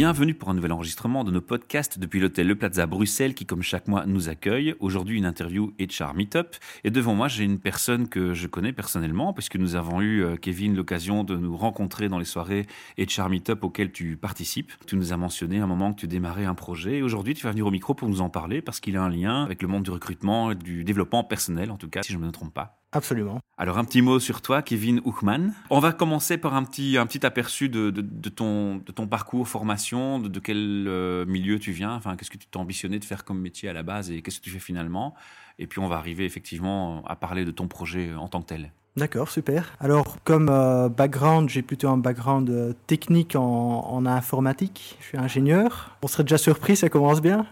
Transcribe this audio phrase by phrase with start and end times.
[0.00, 3.60] Bienvenue pour un nouvel enregistrement de nos podcasts depuis l'hôtel Le Plaza Bruxelles qui, comme
[3.60, 4.74] chaque mois, nous accueille.
[4.80, 6.56] Aujourd'hui, une interview HR Meetup.
[6.84, 10.36] Et devant moi, j'ai une personne que je connais personnellement puisque nous avons eu, euh,
[10.36, 12.66] Kevin, l'occasion de nous rencontrer dans les soirées
[12.96, 14.72] HR Meetup auxquelles tu participes.
[14.86, 16.96] Tu nous as mentionné un moment que tu démarrais un projet.
[16.96, 19.10] Et aujourd'hui, tu vas venir au micro pour nous en parler parce qu'il a un
[19.10, 22.16] lien avec le monde du recrutement et du développement personnel, en tout cas, si je
[22.16, 22.79] ne me trompe pas.
[22.92, 23.38] Absolument.
[23.56, 25.52] Alors un petit mot sur toi, Kevin Hochman.
[25.70, 29.06] On va commencer par un petit, un petit aperçu de, de, de ton, de ton
[29.06, 32.98] parcours, formation, de, de quel euh, milieu tu viens, enfin qu'est-ce que tu t'es ambitionné
[32.98, 35.14] de faire comme métier à la base et qu'est-ce que tu fais finalement?
[35.58, 38.72] Et puis on va arriver effectivement à parler de ton projet en tant que tel.
[38.96, 39.72] D'accord, super.
[39.78, 44.96] Alors, comme euh, background, j'ai plutôt un background euh, technique en, en informatique.
[45.00, 45.96] Je suis ingénieur.
[46.02, 47.46] On serait déjà surpris, ça commence bien.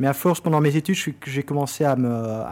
[0.00, 1.96] Mais à force, pendant mes études, j'ai commencé à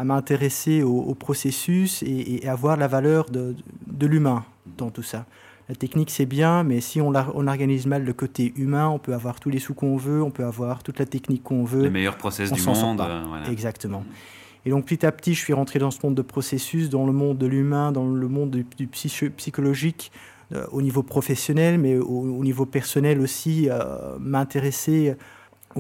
[0.05, 3.55] m'intéresser au, au processus et, et à voir la valeur de,
[3.87, 4.45] de l'humain
[4.79, 5.27] dans tout ça.
[5.69, 9.15] La technique, c'est bien, mais si on, on organise mal le côté humain, on peut
[9.15, 11.83] avoir tous les sous qu'on veut, on peut avoir toute la technique qu'on veut.
[11.83, 13.01] Les meilleurs process du monde.
[13.01, 13.49] euh, voilà.
[13.51, 14.05] Exactement.
[14.65, 17.13] Et donc petit à petit, je suis rentré dans ce monde de processus, dans le
[17.13, 20.11] monde de l'humain, dans le monde du, du psycho- psychologique,
[20.53, 22.05] euh, au niveau professionnel, mais au,
[22.39, 25.15] au niveau personnel aussi, euh, m'intéresser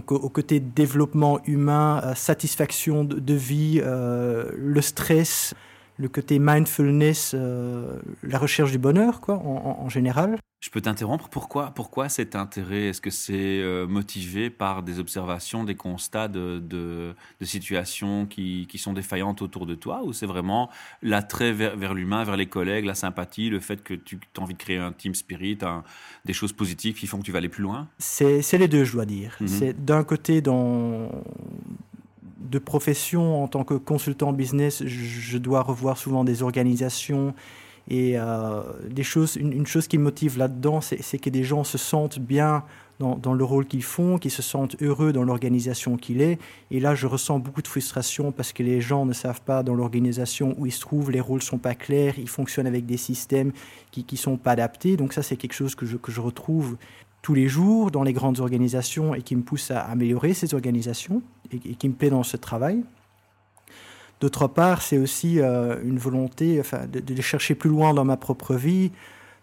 [0.00, 5.54] co- au côté développement humain, euh, satisfaction de, de vie, euh, le stress,
[5.98, 10.36] le côté mindfulness, euh, la recherche du bonheur, quoi, en- général.
[10.60, 12.86] Je peux t'interrompre Pourquoi, pourquoi cet intérêt?
[12.88, 18.66] Est-ce que c'est euh, motivé par des observations, des constats de, de, de situations qui,
[18.68, 20.02] qui sont défaillantes autour de toi?
[20.04, 20.68] Ou c'est vraiment
[21.02, 24.54] l'attrait vers, vers l'humain, vers les collègues, la sympathie, le fait que tu as envie
[24.54, 25.84] de créer un team spirit, un-
[26.24, 27.86] des choses positives qui font que tu vas aller plus loin?
[27.98, 29.36] C'est c'est les deux, je dois dire.
[29.40, 29.46] Mhm.
[29.46, 31.10] C'est d'un côté dans
[32.50, 37.34] de profession en tant que consultant business, je, dois revoir souvent des organisations
[37.88, 39.36] et euh, des choses.
[39.36, 42.64] Une, chose qui me motive là-dedans, c'est que des gens se sentent bien
[42.98, 46.38] dans, le rôle qu'ils font, qu'ils se sentent heureux dans l'organisation qu'il est.
[46.70, 49.74] Et là, je ressens beaucoup de frustration parce que les gens ne savent pas dans
[49.74, 53.52] l'organisation où ils se trouvent, les rôles sont pas clairs, ils fonctionnent avec des systèmes
[53.90, 54.96] qui qui sont pas adaptés.
[54.96, 56.78] Donc ça, c'est quelque chose que je retrouve
[57.22, 61.22] tous les jours dans les grandes organisations et qui me pousse à améliorer ces organisations
[61.52, 62.84] et, qui me plaît dans ce travail.
[64.20, 68.54] D'autre part, c'est aussi euh, une volonté de, de chercher plus loin dans ma propre
[68.54, 68.92] vie,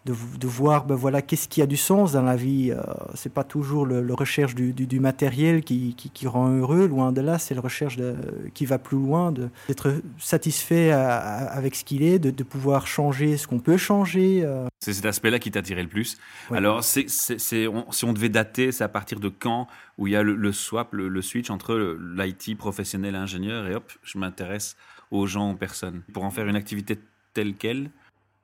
[0.06, 2.72] de, de voir ben voilà, qu'est-ce qui a du sens dans la vie.
[2.72, 2.82] Euh,
[3.16, 6.88] c'est pas toujours le, le recherche du, du, du matériel qui, qui, qui rend heureux,
[6.88, 8.16] loin de là, c'est le recherche de,
[8.54, 9.32] qui va plus loin,
[9.68, 13.78] d'être satisfait à- à- avec ce qu'il est, de, de pouvoir changer ce qu'on peut
[13.78, 14.42] changer.
[14.44, 14.68] euh.
[14.80, 16.18] C'est cet aspect-là qui t'attirait le plus.
[16.50, 16.58] Ouais.
[16.58, 17.68] Alors, c'est, si
[18.04, 20.94] on devait dater, c'est à partir de quand où il y a le, le swap,
[20.94, 24.76] le, le switch entre l'IT professionnel ingénieur et hop, je m'intéresse
[25.12, 26.02] aux gens, aux personnes.
[26.14, 26.98] Pour en faire une activité
[27.34, 27.90] telle qu'elle,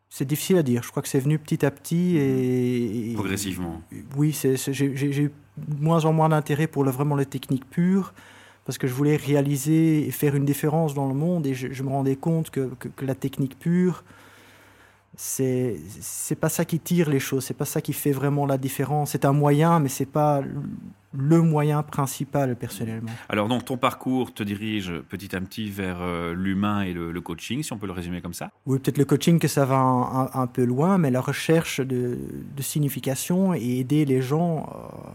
[0.09, 0.81] C'est difficile à dire.
[0.83, 3.11] Je crois que c'est venu petit à petit et.
[3.11, 3.81] et- progressivement.
[4.17, 4.35] Oui,
[4.71, 5.31] j'ai eu
[5.79, 8.13] moins en moins d'intérêt pour le, vraiment les techniques pures,
[8.65, 11.83] parce que je voulais réaliser et faire une différence dans le monde, et je, je
[11.83, 14.03] me rendais compte que, que- que la technique pure,
[15.21, 18.57] c'est c'est pas ça qui tire les choses, c'est pas ça qui fait vraiment la
[18.57, 19.11] différence.
[19.11, 20.41] C'est un moyen, mais c'est pas
[21.11, 23.11] le moyen principal personnellement.
[23.27, 27.19] Alors, donc, ton parcours te dirige petit à petit vers euh, l'humain et le, le
[27.21, 28.51] coaching, si on peut le résumer comme ça.
[28.65, 31.81] Oui, peut-être le coaching que ça va un, un- un peu loin, mais la recherche
[31.81, 32.17] de,
[32.55, 35.09] de signification et aider les gens euh,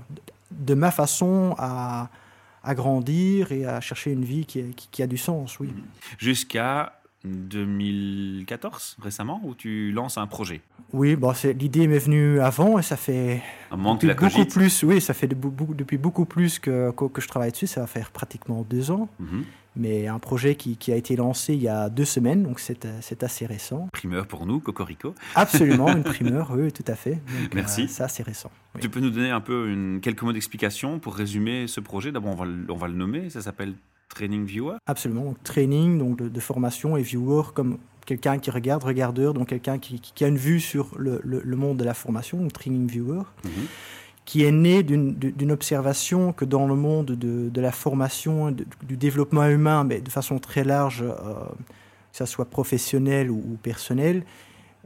[0.50, 2.10] de ma façon à,
[2.62, 5.70] à grandir et à chercher une vie qui, qui- qui a du sens, oui.
[6.18, 10.60] Jusqu'à 2014, récemment, où tu lances un projet.
[10.92, 15.00] Oui, bon, l'idée m'est venue avant et ça fait Un depuis la beaucoup plus, oui,
[15.00, 17.86] ça fait de- beaucoup- depuis beaucoup plus que, que, que je travaille dessus, ça va
[17.86, 19.44] faire pratiquement deux ans, Mhm.
[19.76, 23.22] mais un projet qui, qui a été lancé il y a deux semaines, donc c'est
[23.24, 23.88] assez récent.
[23.92, 25.14] Primeur pour nous, Cocorico.
[25.34, 27.14] Absolument, une primeur, oui, tout à fait.
[27.42, 27.82] Donc, Merci.
[27.82, 28.50] euh, c'est assez récent.
[28.74, 28.80] oui.
[28.82, 32.12] Tu peux nous donner un peu une, quelques mots d'explication pour résumer ce projet?
[32.12, 33.74] D'abord, on va, on va le nommer, ça s'appelle
[34.08, 34.76] Training Viewer?
[34.86, 35.24] Absolument.
[35.24, 39.78] Donc, training, donc de, de formation et viewer comme quelqu'un qui regarde, regardeur, donc quelqu'un
[39.78, 43.22] qui, a une vue sur le, le- le monde de la formation, donc training viewer,
[43.44, 43.50] Mhm.
[44.26, 48.96] qui est né d'une observation que dans le monde de, de la formation, de- du
[48.96, 54.24] développement humain, mais de façon très large, euh, que ça soit professionnel ou, ou personnel,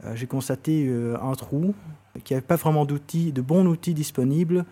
[0.05, 1.75] euh, j'ai constaté euh, un trou,
[2.23, 4.65] qu'il n'y avait pas vraiment d'outils, de bons outils disponibles,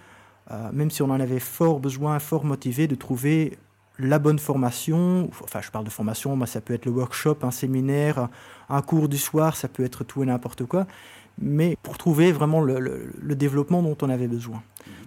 [0.51, 3.57] euh, même si on en avait fort besoin, fort motivé de trouver
[3.99, 7.51] la bonne formation, enfin je parle de formation, moi, ça peut être le workshop, un
[7.51, 8.29] séminaire,
[8.69, 10.85] un cours du soir, ça peut être tout et n'importe quoi,
[11.39, 14.61] mais pour trouver vraiment le, le- développement dont on avait besoin.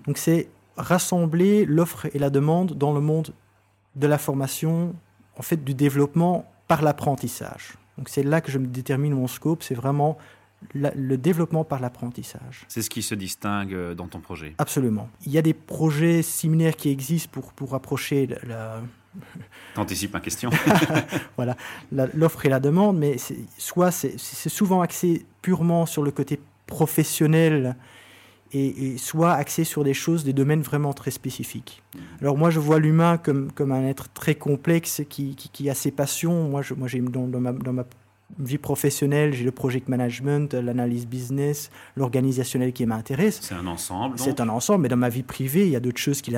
[0.06, 3.32] Donc c'est rassembler l'offre et la demande dans le monde
[3.96, 4.94] de la formation,
[5.36, 7.74] en fait, du développement par l'apprentissage.
[7.98, 10.16] Donc c'est là que je me détermine mon scope, c'est vraiment
[10.74, 12.64] le développement par l'apprentissage.
[12.68, 15.08] C'est ce qui se distingue euh, dans ton projet Absolument.
[15.26, 18.82] Il y a des projets similaires qui existent pour, pour approcher la...
[19.74, 20.50] T'anticipes ma question.
[21.36, 21.56] voilà,
[22.14, 23.16] l'offre et la demande, mais
[23.58, 27.74] soit c'est souvent axé purement sur le côté professionnel
[28.52, 31.82] et, soit axé sur des choses, des domaines vraiment très spécifiques.
[32.20, 35.90] Alors moi, je vois l'humain comme, comme un être très complexe qui, qui, a ses
[35.90, 36.48] passions.
[36.48, 37.84] Moi, je, moi j'ai dans, dans, ma, dans ma
[38.38, 43.40] vie professionnelle, j'ai le project management, l'analyse business, l'organisationnel qui m'intéresse.
[43.42, 44.18] C'est un ensemble.
[44.18, 46.32] C'est un ensemble, mais dans ma vie privée, il y a d'autres choses qui,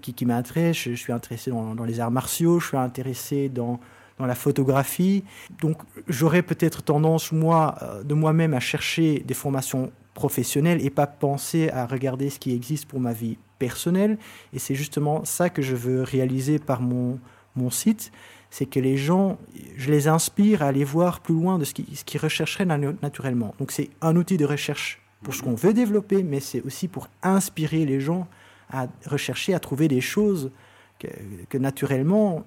[0.00, 0.90] qui, qui m'intéressent.
[0.90, 3.80] Je, suis intéressé dans, dans, les arts martiaux, je suis intéressé dans,
[4.18, 5.24] dans la photographie.
[5.60, 5.78] Donc
[6.08, 11.70] j'aurais peut-être tendance, moi, euh, de moi-même, à chercher des formations professionnelles et pas penser
[11.70, 14.18] à regarder ce qui existe pour ma vie personnelle.
[14.52, 17.18] Et c'est justement ça que je veux réaliser par mon,
[17.56, 18.12] mon site
[18.52, 19.38] c'est que les gens,
[19.78, 23.54] je les inspire à aller voir plus loin de ce qu'ils rechercheraient naturellement.
[23.58, 27.08] Donc c'est un outil de recherche pour ce qu'on veut développer, mais c'est aussi pour
[27.22, 28.28] inspirer les gens
[28.68, 30.50] à rechercher, à trouver des choses
[30.98, 31.08] que,
[31.48, 32.44] que naturellement,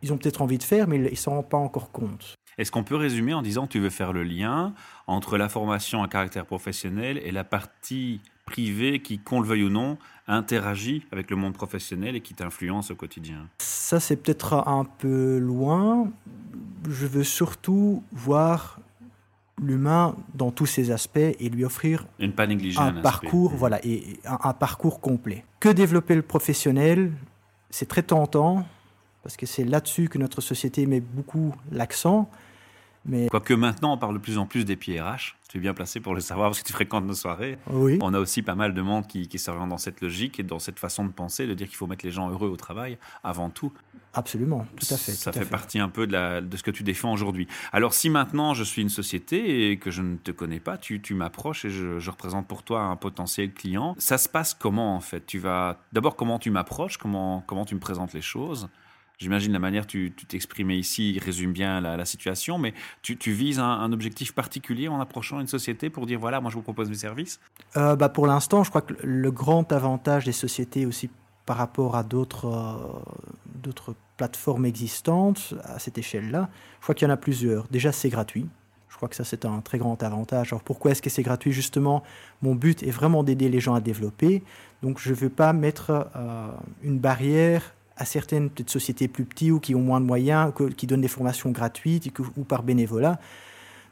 [0.00, 2.34] ils ont peut-être envie de faire, mais ils ne s'en rendent pas encore compte.
[2.56, 4.72] Est-ce qu'on peut résumer en disant que tu veux faire le lien
[5.06, 9.70] entre la formation à caractère professionnel et la partie privée qui, qu'on le veuille ou
[9.70, 13.48] non, interagit avec le monde professionnel et qui t'influence au quotidien?
[13.92, 16.10] Ça, c'est peut-être un peu loin.
[16.88, 18.80] Je veux surtout voir
[19.62, 22.46] l'humain dans tous ses aspects et lui offrir pas
[22.78, 25.44] un, parcours, voilà, et un, parcours complet.
[25.60, 27.12] Que développer le professionnel,
[27.68, 28.64] c'est très tentant
[29.22, 32.30] parce que c'est là-dessus que notre société met beaucoup l'accent.
[33.04, 33.28] Mais...
[33.28, 35.36] Quoique maintenant, on parle de plus en plus des PRH.
[35.48, 37.58] Tu es bien placé pour le savoir parce que tu fréquentes nos soirées.
[37.70, 37.98] Oui.
[38.00, 40.58] On a aussi pas mal de monde qui, qui s'oriente dans cette logique et dans
[40.58, 43.50] cette façon de penser, de dire qu'il faut mettre les gens heureux au travail avant
[43.50, 43.72] tout.
[44.14, 45.12] Absolument, tout à fait.
[45.12, 47.48] Ça fait, partie un peu de, la, de, ce que tu défends aujourd'hui.
[47.72, 51.00] Alors si maintenant je suis une société et que je ne te connais pas, tu,
[51.00, 54.96] tu m'approches et je, je, représente pour toi un potentiel client, ça se passe comment
[54.96, 55.24] en fait?
[55.24, 58.68] Tu vas d'abord comment tu m'approches, comment, comment tu me présentes les choses?
[59.18, 64.34] J'imagine la manière tu t'exprimais ici résume bien la, situation, mais tu, vises un, objectif
[64.34, 67.38] particulier en approchant une société pour dire voilà, moi je vous propose mes services?
[67.76, 71.08] Euh, bah Pour l'instant, je crois que le grand avantage des sociétés aussi
[71.46, 76.48] par rapport à d'autres euh, plateformes existantes à cette échelle-là,
[76.78, 77.66] je crois qu'il y en a plusieurs.
[77.68, 78.48] Déjà, c'est gratuit.
[78.88, 80.52] Je crois que ça, c'est un très grand avantage.
[80.52, 81.50] Alors pourquoi est-ce que c'est gratuit?
[81.50, 82.02] Justement,
[82.40, 84.42] mon but est vraiment d'aider les gens à développer.
[84.82, 86.48] Donc je ne veux pas mettre euh,
[86.82, 91.00] une barrière à certaines sociétés plus petites ou qui ont moins de moyens, qui donnent
[91.00, 93.18] des formations gratuites ou par bénévolat,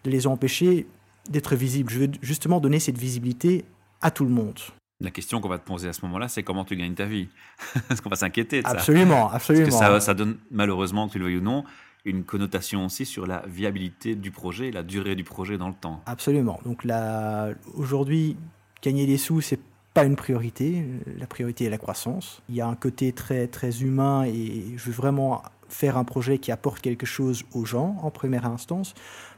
[0.05, 0.87] de les empêcher
[1.29, 1.93] d'être visibles.
[1.93, 3.65] Je veux justement donner cette visibilité
[4.01, 4.59] à tout le monde.
[5.03, 7.29] La question qu'on va te poser à ce moment-là, c'est comment tu gagnes ta vie?
[7.91, 9.65] Est-ce qu'on va s'inquiéter de ça Absolument, absolument.
[9.65, 11.65] Parce que ça, ça donne malheureusement, que tu le veuilles ou non,
[12.05, 16.03] une connotation aussi sur la viabilité du projet, la durée du projet dans le temps.
[16.07, 16.61] Absolument.
[16.65, 18.37] Donc là, aujourd'hui,
[18.83, 19.61] gagner des sous, c'est
[19.95, 20.85] pas une priorité.
[21.19, 22.43] La priorité est la croissance.
[22.49, 26.39] Il y a un côté très, très humain et je veux vraiment faire un projet
[26.39, 28.95] qui apporte quelque chose aux gens en première instance.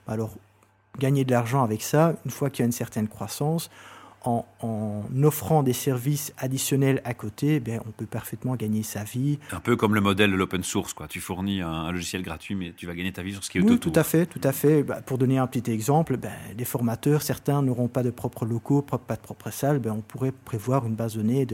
[0.07, 0.35] Alors,
[0.99, 3.71] gagner de l'argent avec ça, une fois qu'il y a une certaine croissance,
[4.25, 4.45] en,
[5.23, 9.39] offrant des services additionnels à côté, ben, on peut parfaitement gagner sa vie.
[9.51, 11.09] Un peu comme le modèle de l'open source, quoi.
[11.09, 13.61] Tu fournis un, logiciel gratuit, mais tu vas gagner ta vie sur ce qui est
[13.63, 13.93] oui, autour.
[13.93, 14.83] tout à fait, tout à fait.
[14.83, 18.83] Bah, pour donner un petit exemple, ben, les formateurs, certains n'auront pas de propres locaux,
[18.83, 19.79] pas de propre salle.
[19.79, 21.47] Ben, on pourrait prévoir une base de données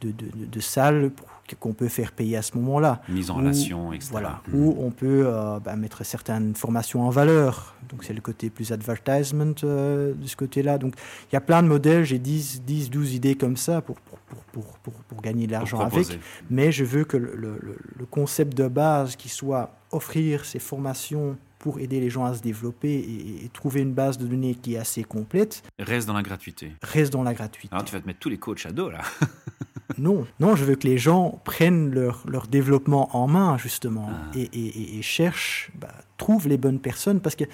[0.00, 1.10] de, de, de, salles
[1.58, 3.00] qu'on peut faire payer à ce moment-là.
[3.08, 4.08] Mise en relation, etc.
[4.12, 4.54] Voilà, mmh.
[4.54, 7.74] Où on peut euh, bah, mettre certaines formations en valeur.
[7.88, 10.78] Donc c'est le côté plus advertisement euh, de ce côté-là.
[10.78, 10.94] Donc
[11.30, 14.64] il y a plein de modèles, j'ai 10, 10, 12 idées comme ça pour, pour,
[14.82, 16.06] pour, pour gagner de l'argent avec.
[16.50, 17.58] Mais je veux que le, le,
[17.96, 22.40] le, concept de base qui soit offrir ces formations pour aider les gens à se
[22.40, 25.62] développer et, trouver une base de données qui est assez complète.
[25.78, 26.72] Reste dans la gratuité.
[26.82, 27.68] Reste dans la gratuité.
[27.72, 29.00] Alors tu vas te mettre tous les coachs à dos là.
[29.98, 34.36] non, non, je veux que les gens prennent leur, leur développement en main justement ah.
[34.36, 37.44] et, et, cherchent, bah, trouvent les bonnes personnes parce que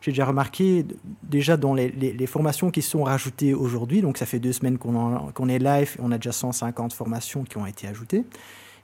[0.00, 0.84] j'ai déjà remarqué
[1.22, 5.32] déjà dans les, les, formations qui sont rajoutées aujourd'hui, donc ça fait deux semaines qu'on
[5.32, 8.24] qu'on est live, on a déjà 150 formations qui ont été ajoutées.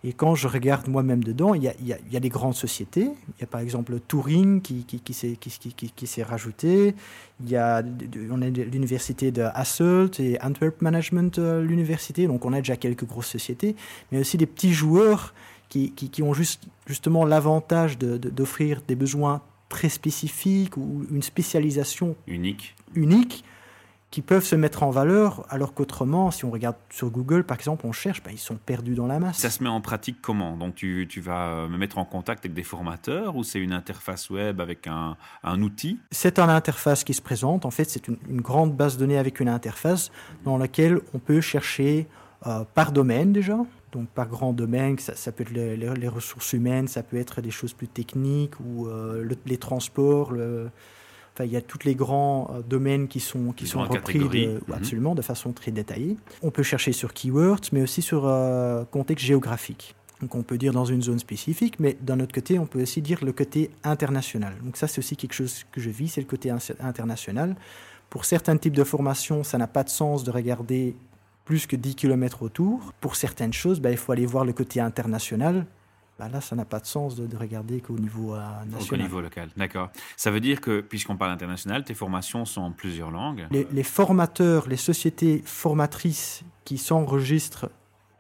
[0.04, 3.09] Et quand je regarde moi-même dedans, il y, a, il, y a, des grandes sociétés.
[3.28, 6.94] Il y a par exemple Turing qui, qui, qui s'est qui, rajouté.
[7.40, 7.82] Il y a,
[8.30, 12.26] on a l'université de Hasselt et Antwerp Management, euh, l'université.
[12.26, 13.76] Donc on a déjà quelques grosses sociétés,
[14.11, 15.35] mais aussi des petits joueurs
[15.68, 22.75] qui, ont juste, justement l'avantage d'offrir des besoins très spécifiques ou une spécialisation unique.
[22.94, 23.44] unique
[24.12, 27.87] qui peuvent se mettre en valeur, alors qu'autrement, si on regarde sur Google, par exemple,
[27.87, 29.38] on cherche, ben, ils sont perdus dans la masse.
[29.38, 30.59] Ça se met en pratique comment?
[30.59, 34.28] Donc tu, tu, vas me mettre en contact avec des formateurs ou c'est une interface
[34.28, 35.99] web avec un, un outil?
[36.11, 37.64] C'est une interface qui se présente.
[37.64, 40.12] En fait, c'est une, une, grande base de données avec une interface
[40.45, 42.07] dans laquelle on peut chercher
[42.47, 43.57] euh, par domaine déjà.
[43.92, 47.16] Donc par grand domaine, ça, ça peut être les, les, les, ressources humaines, ça peut
[47.16, 50.71] être des choses plus techniques ou euh, le, les transports, le,
[51.35, 54.25] Enfin, il y a tous les grands euh, domaines qui sont, qui sont repris de,
[54.25, 54.61] Mhm.
[54.69, 54.73] mmh.
[54.73, 56.17] absolument de façon très détaillée.
[56.43, 59.95] On peut chercher sur keywords, mais aussi sur euh, contexte géographique.
[60.21, 63.03] Donc on peut dire dans une zone spécifique, mais d'un autre côté, on peut aussi
[63.03, 64.55] dire le côté international.
[64.62, 67.57] Donc ça, c'est aussi quelque chose que je vis, c'est le côté international.
[68.09, 70.95] Pour certains types de formations, ça n'a pas de sens de regarder
[71.45, 72.93] plus que 10 km autour.
[73.01, 75.67] Pour certaines choses, ben, il faut aller voir le côté international
[76.23, 78.38] bah là, ça n'a pas de sens de, de regarder qu'au niveau euh,
[78.71, 79.00] national.
[79.00, 79.91] Au niveau local, d'accord.
[80.17, 83.83] Ça veut dire que, puisqu'on parle international, tes formations sont en plusieurs langues les, les
[83.83, 87.71] formateurs, les sociétés formatrices qui s'enregistrent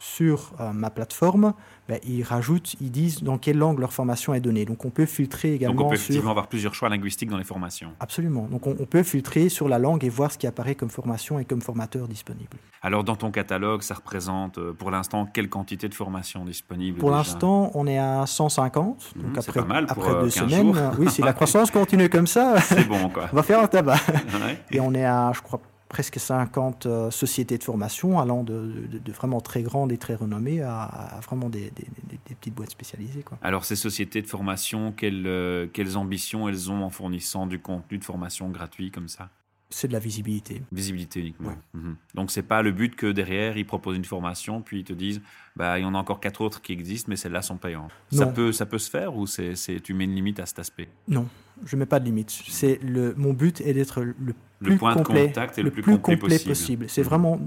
[0.02, 1.54] sur euh, ma plateforme,
[1.88, 4.64] ben, ils rajoutent, ils disent dans quelle langue leur formation est donnée.
[4.64, 6.30] Donc on peut filtrer également Donc on peut effectivement sur...
[6.30, 7.92] avoir plusieurs choix linguistiques dans les formations.
[8.00, 8.48] Absolument.
[8.50, 11.38] Donc on, on, peut filtrer sur la langue et voir ce qui apparaît comme formation
[11.38, 12.56] et comme formateur disponible.
[12.82, 17.12] Alors dans ton catalogue, ça représente euh, pour l'instant quelle quantité de formations disponibles Pour
[17.12, 19.14] l'instant, on est à 150.
[19.14, 20.92] Mmh, donc après, pas mal pour, après deux euh, semaines, jours.
[20.98, 23.28] oui, si la croissance continue comme ça, c'est bon quoi.
[23.32, 24.00] on va faire un tabac.
[24.42, 24.58] Ouais.
[24.72, 25.60] Et on est à, je crois,
[25.92, 30.14] presque 50 euh, sociétés de formation, allant de, de, de, vraiment très grandes et très
[30.14, 33.22] renommées à, à vraiment des, des, des, petites boîtes spécialisées.
[33.22, 33.38] Quoi.
[33.42, 37.98] Alors, ces sociétés de formation, quelles, euh, quelles ambitions elles ont en fournissant du contenu
[37.98, 39.28] de formation gratuit comme ça?
[39.68, 40.62] C'est de la visibilité.
[40.72, 41.50] Visibilité uniquement.
[41.50, 41.58] Ouais.
[41.74, 41.94] Mmh.
[42.14, 45.20] Donc, c'est pas le but que derrière, ils proposent une formation, puis ils te disent,
[45.56, 47.92] bah, il y en a encore quatre autres qui existent, mais celles-là sont payantes.
[48.10, 50.88] Ça peut, ça peut se faire ou c'est, tu mets une limite à cet aspect?
[51.06, 51.28] Non,
[51.64, 52.30] je mets pas de limite.
[52.30, 54.14] C'est le, mon but est d'être le
[54.62, 56.48] plus le point complet, de contact est le, le plus, plus complet, complet possible.
[56.48, 56.84] possible.
[56.88, 57.04] C'est mmh.
[57.04, 57.40] vraiment,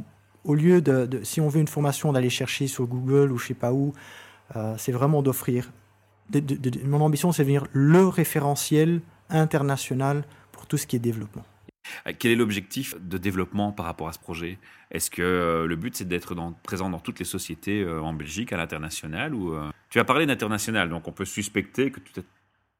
[0.44, 3.48] au lieu de, de, si on veut une formation, d'aller chercher sur Google ou je
[3.48, 3.94] sais pas où,
[4.56, 5.72] euh, c'est vraiment d'offrir.
[6.30, 11.00] De, de, mon ambition, c'est de devenir le référentiel international pour tout ce qui est
[11.00, 11.46] développement.
[12.18, 14.58] Quel est l'objectif de développement par rapport à ce projet?
[14.92, 18.14] Est-ce que euh, le but c'est d'être dans, présent dans toutes les sociétés euh, en
[18.14, 19.70] Belgique, à l'international ou euh...
[19.90, 22.22] Tu as parlé d'international, donc on peut suspecter que tu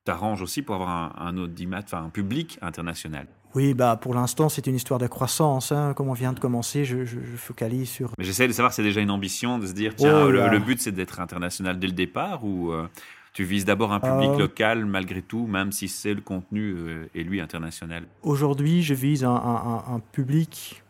[0.06, 3.28] t'arranges aussi pour avoir un, un audimat, enfin un public international.
[3.56, 5.72] Oui, bah pour l'instant c'est une histoire de croissance.
[5.72, 5.94] Hein.
[5.96, 8.12] Comme on vient de commencer, je, je, je focalise sur.
[8.18, 10.38] Mais j'essaie de savoir si c'est déjà une ambition de se dire tiens Oh le,
[10.40, 10.48] là.
[10.50, 12.88] le, but c'est d'être international dès le départ ou euh,
[13.34, 14.40] tu vises d'abord un public Euh.
[14.40, 18.04] local malgré tout, même si c'est le contenu euh, est lui international?
[18.24, 20.84] Aujourd'hui, je vise un, un, un, public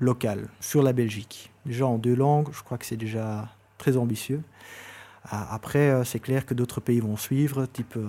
[0.00, 1.50] local sur la Belgique.
[1.66, 3.48] Déjà en deux langues, je crois que c'est déjà
[3.78, 4.42] très ambitieux.
[5.30, 8.06] Après, euh, c'est clair que d'autres pays vont suivre, type euh,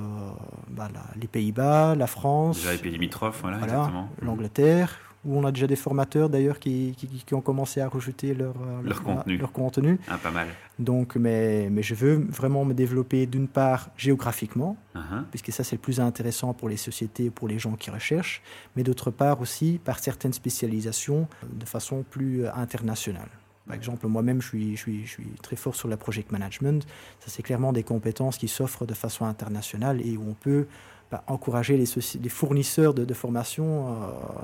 [0.69, 2.57] bah, la, les Pays-Bas, la France.
[2.57, 4.09] Déjà les pays limitrophes, voilà, voilà exactement.
[4.21, 8.33] L'Angleterre, où on a déjà des formateurs d'ailleurs qui, qui, qui, ont commencé à rajouter
[8.33, 9.37] leur, leur, leur contenu.
[9.37, 9.99] Leur contenu.
[10.07, 10.47] Ah, pas mal.
[10.77, 15.23] Donc, mais, mais je veux vraiment me développer d'une part géographiquement, uh -huh.
[15.29, 18.41] puisque ça c'est le plus intéressant pour les sociétés, pour les gens qui recherchent,
[18.75, 21.27] mais d'autre part aussi par certaines spécialisations
[21.61, 23.29] de façon plus internationale.
[23.69, 26.87] Par exemple, moi-même, je suis, je, suis, je suis très fort sur le project management.
[27.19, 30.65] Ça, c'est clairement des compétences qui s'offrent de façon internationale et où on peut
[31.11, 31.85] bah, encourager les,
[32.19, 33.93] les, fournisseurs de, de formation, euh,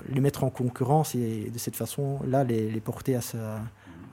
[0.10, 3.22] les mettre en concurrence et de cette façon-là, les, les, porter à,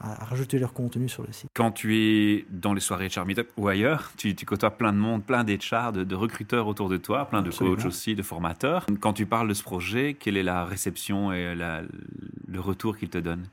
[0.00, 1.50] rajouter leur contenu sur le site.
[1.52, 4.98] Quand tu es dans les soirées Char Meetup ou ailleurs, tu, tu, côtoies plein de
[4.98, 7.76] monde, plein d'HR, de, de, recruteurs autour de toi, plein de Absolument.
[7.76, 8.86] coachs aussi, de formateurs.
[8.98, 11.82] Quand tu parles de ce projet, quelle est la réception et la,
[12.48, 13.46] le retour qu'ils te donnent?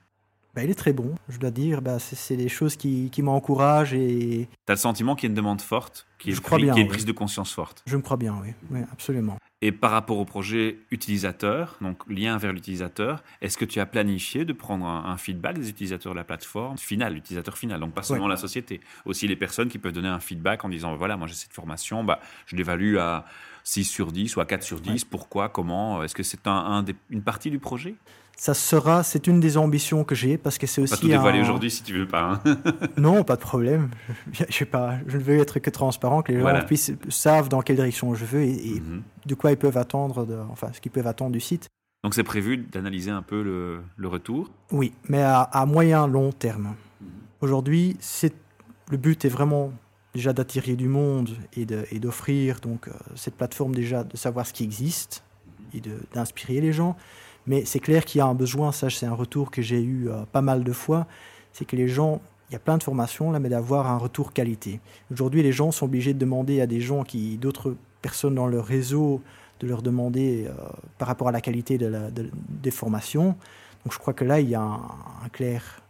[0.60, 1.82] Bah, il est très bon, je dois dire.
[1.82, 3.94] Bah, c'est des choses qui, qui m'encouragent.
[3.94, 4.50] Et...
[4.66, 6.74] Tu as le sentiment qu'il y a une demande forte, qu'il y, je crois bien,
[6.74, 6.94] qu y a une oui.
[6.94, 9.38] prise de conscience forte Je me crois bien, oui, oui absolument.
[9.62, 14.44] Et par rapport au projet utilisateur, donc lien vers l'utilisateur, est-ce que tu as planifié
[14.44, 18.04] de prendre un, un, feedback des utilisateurs de la plateforme final, l'utilisateur final, donc pas
[18.04, 18.32] seulement ouais.
[18.32, 21.36] la société, aussi les personnes qui peuvent donner un feedback en disant voilà, moi j'ai
[21.36, 23.24] cette formation, bah, je l'évalue à
[23.64, 25.08] 6 sur 10 ou à 4 sur 10, ouais.
[25.10, 27.96] pourquoi, comment Est-ce que c'est un, un des, une partie du projet?
[28.40, 30.94] Ça sera, c'est une des ambitions que j'ai parce que c'est aussi.
[30.94, 31.42] Pas tout dévoiler un...
[31.42, 32.40] aujourd'hui si tu veux pas.
[32.46, 32.58] Hein.
[32.98, 33.90] non, pas de problème.
[34.32, 36.62] Je, pas, ne veux être que transparent, que les voilà.
[36.62, 39.28] gens puissent savent dans quelle direction je veux et, et mm -hmm.
[39.28, 41.68] de quoi ils peuvent attendre, de, enfin ce qu'ils peuvent attendre du site.
[42.06, 44.50] Donc c'est prévu d'analyser un peu le, le, retour?
[44.72, 46.70] Oui, mais à, à moyen long terme.
[46.70, 47.44] Mm -hmm.
[47.44, 48.34] Aujourd'hui, c'est
[48.90, 49.74] le but est vraiment
[50.14, 51.30] déjà d'attirer du monde
[51.94, 55.24] et d'offrir donc euh, cette plateforme déjà de savoir ce qui existe
[55.76, 55.82] et
[56.14, 56.96] d'inspirer les gens.
[57.48, 60.10] Mais c'est clair qu'il y a un besoin, ça c'est un retour que j'ai eu
[60.10, 61.08] euh, pas mal de fois,
[61.54, 64.34] c'est que les gens, il y a plein de formations là, mais d'avoir un retour
[64.34, 64.80] qualité.
[65.12, 68.66] Aujourd'hui, les gens sont obligés de demander à des gens qui, d'autres personnes dans leur
[68.66, 69.22] réseau,
[69.60, 70.54] de leur demander euh,
[70.98, 73.36] par rapport à la qualité de la, de, des formations.
[73.84, 75.82] Donc je crois que là, il y a un, clair,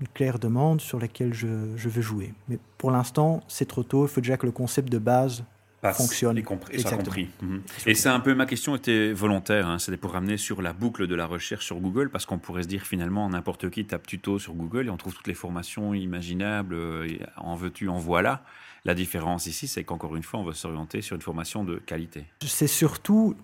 [0.00, 1.46] une claire demande sur laquelle je,
[1.76, 2.34] je veux jouer.
[2.48, 4.04] Mais pour l'instant, c'est trop tôt.
[4.04, 5.44] Il faut déjà que le concept de base
[5.92, 6.38] fonctionne.
[6.38, 7.28] Et, compris, compris.
[7.42, 7.62] Mhm.
[7.86, 11.06] Et c'est un peu ma question était volontaire, hein, c'était pour ramener sur la boucle
[11.06, 14.38] de la recherche sur Google, parce qu'on pourrait se dire finalement n'importe qui tape tuto
[14.38, 18.44] sur Google et on trouve toutes les formations imaginables, euh, en veux-tu, en voilà.
[18.84, 22.24] La différence ici, c'est qu'encore une fois, on veut s'orienter sur une formation de qualité.
[22.44, 23.34] C'est surtout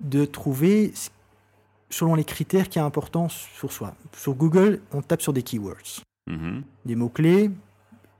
[0.00, 0.92] de trouver,
[1.90, 3.94] selon les critères qui est important sur soi.
[4.16, 6.62] Sur Google, on tape sur des keywords, mhm.
[6.86, 7.50] des mots-clés,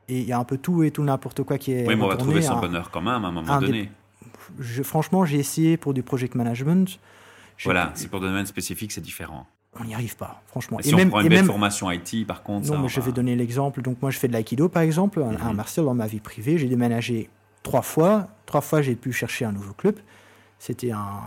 [0.09, 1.87] et il y a un peu tout et tout n'importe quoi qui est.
[1.87, 3.91] Oui, mais on va trouver son bonheur quand même à un moment donné.
[4.59, 6.99] Je, franchement, j'ai essayé pour du project management.
[7.65, 9.47] Voilà, c'est pour des domaines spécifiques, c'est différent.
[9.79, 10.81] On n'y arrive pas, franchement.
[10.81, 12.71] Et si on prend une belle formation IT, par contre.
[12.73, 13.83] Non, mais je vais donner l'exemple.
[13.83, 15.57] Donc, moi, je fais de l'aïkido, par exemple, un mhm.
[15.57, 16.59] martial dans ma vie privée.
[16.59, 17.29] J'ai déménagé
[17.63, 18.29] trois fois.
[18.47, 19.97] Trois fois, j'ai pu chercher un nouveau club.
[20.59, 21.21] C'était un,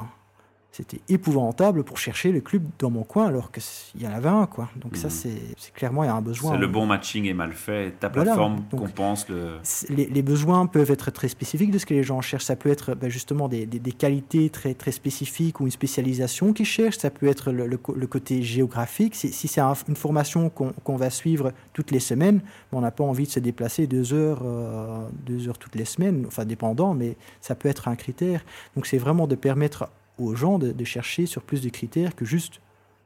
[0.72, 4.46] c'était épouvantable pour chercher le club dans mon coin alors qu'il y en avait un.
[4.46, 4.70] Quoi.
[4.78, 5.38] Donc ça, mhm.
[5.58, 6.58] c'est clairement, il y a un besoin.
[6.58, 9.58] Le bon matching est mal fait, ta plateforme compense le...
[9.90, 12.46] Les, besoins peuvent être très spécifiques de ce que les gens cherchent.
[12.46, 16.66] Ça peut être ben, justement des, des, qualités très, très spécifiques ou une spécialisation qu'ils
[16.66, 17.00] cherchent.
[17.00, 19.16] Ça peut être le, le, côté géographique.
[19.16, 23.26] Si, si c'est une formation qu'on va suivre toutes les semaines, on n'a pas envie
[23.26, 27.56] de se déplacer deux heures, euh, deux heures toutes les semaines, enfin dépendant, mais ça
[27.56, 28.46] peut être un critère.
[28.76, 32.62] Donc c'est vraiment de permettre aux gens de, chercher sur plus de critères que juste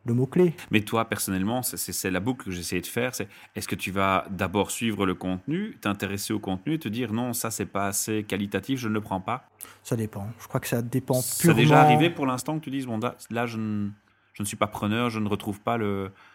[0.05, 0.53] le mot-clé.
[0.69, 3.15] Mais toi, personnellement, c'est la boucle que j'essayais de faire.
[3.15, 7.11] C'est est-ce que tu vas d'abord suivre le contenu, t'intéresser au contenu et te dire
[7.11, 9.49] non, ça c'est pas assez qualitatif, je ne le prends pas?
[9.83, 10.27] Ça dépend.
[10.39, 11.53] Je crois que ça dépend purement...
[11.53, 12.99] Ça déjà arrivé pour l'instant que tu dises bon,
[13.31, 13.89] là, je, ne,
[14.33, 15.79] je ne suis pas preneur, je ne retrouve pas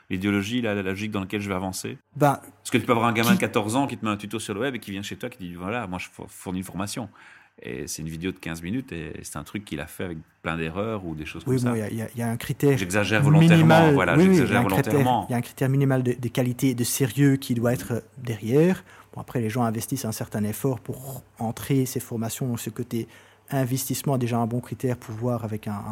[0.08, 1.98] l'idéologie, la, la, logique dans laquelle je vais avancer?
[2.16, 4.16] Ben, Parce que tu peux avoir un gamin de 14 ans qui te met un
[4.16, 6.58] tuto sur le web et qui vient chez toi qui dit voilà, moi je fournis
[6.58, 7.08] une formation.
[7.62, 10.18] Et c'est une vidéo de 15 minutes et c'est un truc qu'il a fait avec
[10.42, 11.72] plein d'erreurs ou des choses comme ça.
[11.72, 12.78] Oui, il y, a un critère.
[12.78, 13.92] J'exagère volontairement.
[13.92, 15.26] voilà, j'exagère volontairement.
[15.28, 18.82] Il y a un critère minimal de, qualité et de sérieux qui doit être derrière.
[19.12, 22.56] Bon, après, les gens investissent un certain effort pour entrer ces formations.
[22.56, 23.08] Ce côté
[23.50, 25.82] investissement est déjà un bon critère pour voir avec un,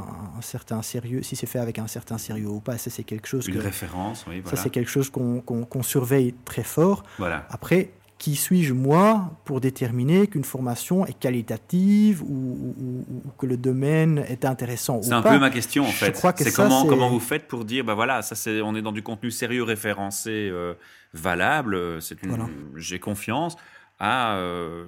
[0.41, 2.79] certain sérieux, si c'est fait avec un certain sérieux ou pas.
[2.79, 3.47] Ça, c'est quelque chose.
[3.47, 4.41] Une référence, oui.
[4.41, 4.57] Voilà.
[4.57, 7.03] Ça, c'est quelque chose qu'on surveille très fort.
[7.19, 7.47] Voilà.
[7.51, 13.05] Après, qui suis-je moi pour déterminer qu'une formation est qualitative ou,
[13.39, 16.17] que le domaine est intéressant C'est un peu ma question en fait.
[16.37, 19.03] C'est comment, comment vous faites pour dire, bah voilà, ça c'est, on est dans du
[19.03, 20.75] contenu sérieux, référencé, euh,
[21.15, 23.57] valable, c'est une, j'ai confiance
[24.01, 24.87] à euh,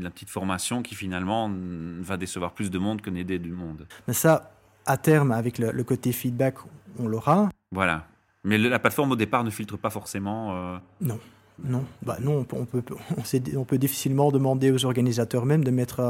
[0.00, 1.50] la petite formation qui finalement
[2.00, 3.86] va décevoir plus de monde que n'aider du monde.
[4.06, 4.52] Mais ça,
[4.86, 6.56] à terme, avec le, côté feedback,
[6.98, 7.48] on l'aura.
[7.72, 8.06] Voilà.
[8.44, 10.54] Mais la plateforme au départ ne filtre pas forcément.
[10.54, 11.18] Euh, non.
[11.62, 12.82] Non, bah non, on peut,
[13.56, 16.00] on, peut, difficilement demander aux organisateurs même de mettre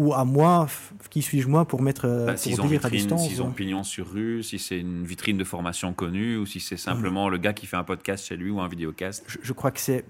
[0.00, 0.66] ou à moi,
[1.10, 4.42] qui suis-je moi pour mettre bah, pour dire à distance S'ils ont pignon sur rue,
[4.42, 7.76] si c'est une vitrine de formation connue, ou si c'est simplement le gars qui fait
[7.76, 9.26] un podcast chez lui ou un vidéocast.
[9.42, 10.04] Je, crois que c'est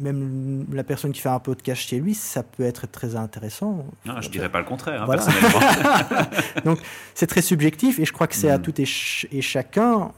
[0.00, 3.86] même la personne qui fait un podcast chez lui, ça peut être très intéressant.
[4.04, 5.60] Non, je dirais pas le contraire, hein, personnellement.
[6.64, 6.80] Donc
[7.14, 8.62] c'est très subjectif et je crois que c'est à hmm.
[8.62, 8.86] tout et,
[9.30, 10.10] et chacun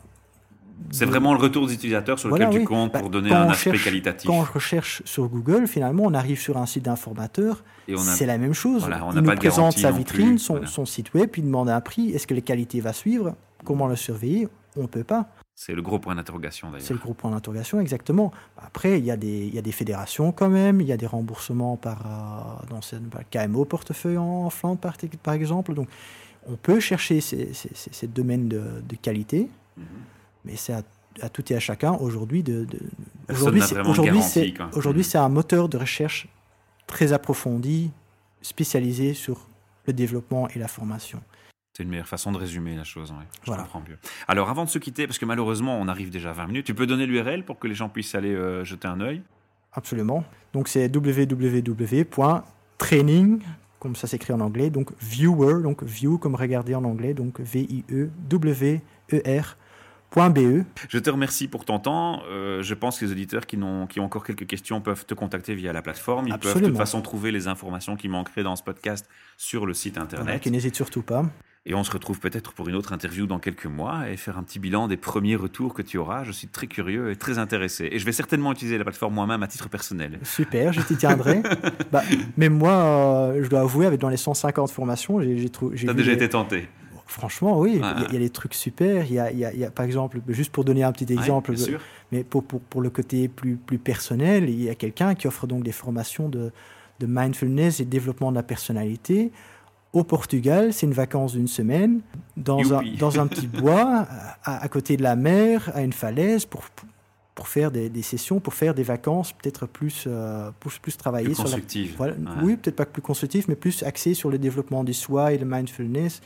[0.91, 3.79] c'est vraiment le retour des utilisateurs sur lequel tu comptes pour bah, donner un aspect
[3.79, 4.29] qualitatif.
[4.29, 7.65] Quand on recherche sur Google, finalement, on arrive sur un site d'informateur.
[7.99, 8.89] C'est la même chose.
[9.03, 12.11] on il nous présente sa vitrine, son, site web, puis il demande un prix.
[12.11, 13.35] Est-ce que les qualités va suivre?
[13.65, 14.49] Comment le surveiller?
[14.77, 15.29] On ne peut pas.
[15.55, 16.87] C'est le gros point d'interrogation d'ailleurs.
[16.87, 18.33] C'est le gros point d'interrogation, exactement.
[18.57, 20.97] Après, il y, a des, il y a des fédérations quand même, il y a
[20.97, 25.75] des remboursements par, euh, dans cette, KMO portefeuille en Flandre par, par, exemple.
[25.75, 25.89] Donc,
[26.49, 29.51] on peut chercher ces, ces, domaines de, qualité.
[29.77, 29.85] Mhm.
[30.45, 30.83] Mais c'est à,
[31.29, 32.67] tout et à chacun aujourd'hui de.
[33.29, 33.79] aujourd'hui, c'est,
[34.75, 36.27] aujourd'hui, c'est, un moteur de recherche
[36.87, 37.91] très approfondi,
[38.41, 39.47] spécialisé sur
[39.87, 41.21] le développement et la formation.
[41.73, 43.15] C'est une meilleure façon de résumer la chose.
[43.45, 43.97] Je comprends mieux.
[44.29, 46.75] Alors, avant de se quitter, parce que malheureusement, on arrive déjà à 20 minutes, tu
[46.75, 49.23] peux donner l'URL pour que les gens puissent aller euh, jeter un œil?
[49.73, 50.23] Absolument.
[50.53, 52.03] Donc, c'est www.training,
[53.79, 58.77] comme ça s'écrit en anglais, donc viewer, donc view comme regarder en anglais, donc V-I-E-W-E-R
[60.15, 60.65] BE.
[60.89, 62.23] Je te remercie pour ton temps.
[62.31, 65.15] Euh, je pense que les auditeurs qui, ont, qui ont encore quelques questions peuvent te
[65.15, 66.29] contacter via la plateforme.
[66.29, 69.75] Ils peuvent de toute façon trouver les informations qui manqueraient dans ce podcast sur le
[69.75, 70.41] site internet.
[70.43, 71.25] qui n'hésite surtout pas.
[71.65, 74.43] Et on se retrouve peut-être pour une autre interview dans quelques mois et faire un
[74.43, 76.25] petit bilan des premiers retours que tu auras.
[76.25, 77.89] Je suis très curieux et très intéressé.
[77.93, 80.19] Et je vais certainement utiliser la plateforme moi-même à titre personnel.
[80.25, 81.41] Super, je t'y tiendrai.
[81.93, 82.03] bah,
[82.37, 85.77] même moi, euh, je dois avouer, avec dans les 150 formations, j'ai trouvé.
[85.77, 86.69] Tu as déjà été tenté
[87.07, 89.05] Franchement, oui, il y, a des trucs super.
[89.05, 91.55] Il y y a, par exemple, juste pour donner un petit exemple,
[92.11, 95.47] mais pour, pour, pour, le côté plus, plus personnel, il y a quelqu'un qui offre
[95.47, 96.53] donc des formations de,
[97.01, 99.33] de mindfulness et développement de la personnalité.
[99.93, 102.01] Au Portugal, c'est une vacance d'une semaine,
[102.39, 104.07] dans un, dans un, petit bois,
[104.43, 106.63] à, côté de la mer, à une falaise, pour,
[107.35, 111.35] pour faire des, sessions, pour faire des vacances peut-être plus, euh, plus, plus travailler plus
[111.35, 111.45] sur.
[111.99, 115.39] Voilà, Oui, peut-être pas plus constructives, mais plus axées sur le développement du soi et
[115.39, 116.23] le mindfulness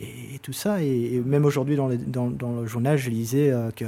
[0.00, 0.82] et, tout ça.
[0.82, 3.84] Et, même aujourd'hui, dans, dans, dans, le journal, je lisais euh, que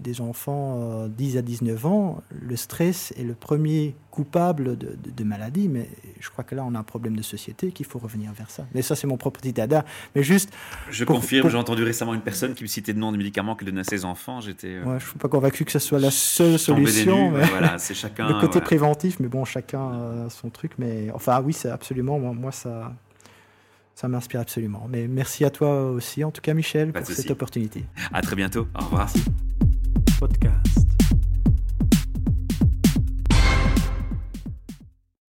[0.00, 5.24] des enfants 10 euh, à 19 ans, le stress est le premier coupable de, de,
[5.24, 5.68] maladie.
[5.68, 5.88] Mais
[6.20, 8.66] je crois que là, on a un problème de société qu'il faut revenir vers ça.
[8.74, 9.84] Mais ça, c'est mon propre petit dada.
[10.14, 10.52] Mais juste.
[10.90, 13.68] Je confirme, j'ai entendu récemment une personne qui me citait le nom de médicaments qu'elle
[13.68, 14.40] donnait à ses enfants.
[14.40, 14.68] J'étais.
[14.68, 17.30] Euh, ouais, je ne suis pas convaincu que ce soit la seule solution.
[17.30, 17.44] mais...
[17.46, 18.28] voilà, c'est chacun.
[18.28, 20.72] le côté préventif, mais bon, chacun a son truc.
[20.78, 22.18] Mais enfin, oui, c'est absolument.
[22.18, 22.92] moi ça
[24.00, 24.86] ça m'inspire absolument.
[24.88, 27.84] Mais merci à toi aussi, en tout cas, Michel, pour cette opportunité.
[28.12, 28.66] À très bientôt.
[28.74, 29.12] Au revoir.
[30.18, 30.99] Podcast.